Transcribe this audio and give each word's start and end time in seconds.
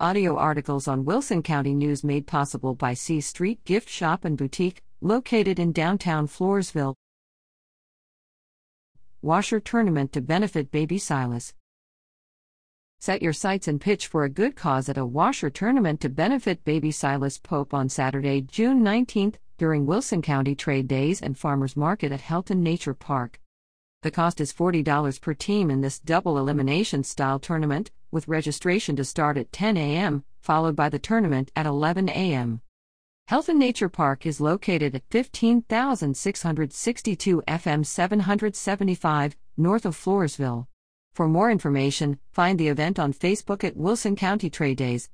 Audio 0.00 0.36
articles 0.36 0.88
on 0.88 1.04
Wilson 1.04 1.40
County 1.40 1.72
News 1.72 2.02
made 2.02 2.26
possible 2.26 2.74
by 2.74 2.94
C 2.94 3.20
Street 3.20 3.64
Gift 3.64 3.88
Shop 3.88 4.24
and 4.24 4.36
Boutique, 4.36 4.82
located 5.00 5.60
in 5.60 5.70
downtown 5.70 6.26
Floresville. 6.26 6.96
Washer 9.22 9.60
Tournament 9.60 10.12
to 10.12 10.20
benefit 10.20 10.72
baby 10.72 10.98
Silas. 10.98 11.54
Set 12.98 13.22
your 13.22 13.32
sights 13.32 13.68
and 13.68 13.80
pitch 13.80 14.08
for 14.08 14.24
a 14.24 14.28
good 14.28 14.56
cause 14.56 14.88
at 14.88 14.98
a 14.98 15.06
washer 15.06 15.48
tournament 15.48 16.00
to 16.00 16.08
benefit 16.08 16.64
baby 16.64 16.90
Silas 16.90 17.38
Pope 17.38 17.72
on 17.72 17.88
Saturday, 17.88 18.40
June 18.40 18.82
19th, 18.82 19.36
during 19.58 19.86
Wilson 19.86 20.22
County 20.22 20.56
Trade 20.56 20.88
Days 20.88 21.22
and 21.22 21.38
Farmers 21.38 21.76
Market 21.76 22.10
at 22.10 22.20
Helton 22.20 22.58
Nature 22.58 22.94
Park. 22.94 23.40
The 24.04 24.10
cost 24.10 24.38
is 24.38 24.52
$40 24.52 25.20
per 25.22 25.32
team 25.32 25.70
in 25.70 25.80
this 25.80 25.98
double 25.98 26.36
elimination 26.36 27.04
style 27.04 27.38
tournament, 27.38 27.90
with 28.10 28.28
registration 28.28 28.96
to 28.96 29.04
start 29.04 29.38
at 29.38 29.50
10 29.50 29.78
a.m., 29.78 30.24
followed 30.42 30.76
by 30.76 30.90
the 30.90 30.98
tournament 30.98 31.50
at 31.56 31.64
11 31.64 32.10
a.m. 32.10 32.60
Helton 33.30 33.56
Nature 33.56 33.88
Park 33.88 34.26
is 34.26 34.42
located 34.42 34.94
at 34.94 35.08
15,662 35.08 37.42
FM 37.48 37.86
775, 37.86 39.36
north 39.56 39.86
of 39.86 39.96
Floresville. 39.96 40.66
For 41.14 41.26
more 41.26 41.50
information, 41.50 42.18
find 42.30 42.60
the 42.60 42.68
event 42.68 42.98
on 42.98 43.14
Facebook 43.14 43.64
at 43.64 43.74
Wilson 43.74 44.16
County 44.16 44.50
Trade 44.50 44.76
Days 44.76 45.08